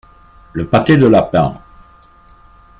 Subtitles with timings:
[0.53, 1.61] Le pâté de Lapin.